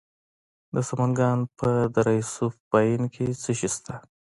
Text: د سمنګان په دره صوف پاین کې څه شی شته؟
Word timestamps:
د 0.73 0.75
سمنګان 0.89 1.39
په 1.59 1.69
دره 1.95 2.15
صوف 2.33 2.55
پاین 2.71 3.01
کې 3.13 3.25
څه 3.41 3.51
شی 3.59 3.69
شته؟ 3.75 3.95